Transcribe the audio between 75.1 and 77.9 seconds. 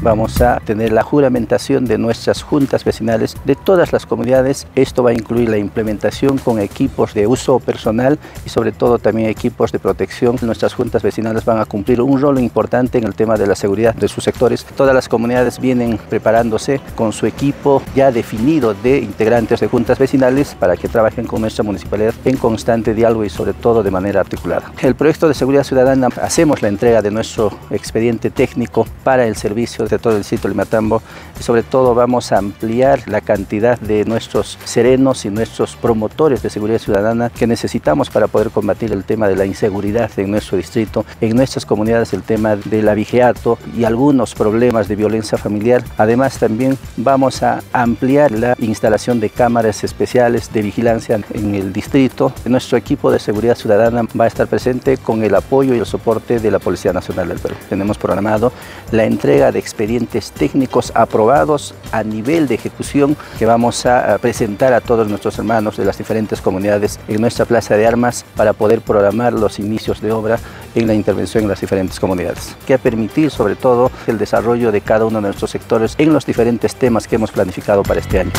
de nuestros sectores en los diferentes temas que hemos planificado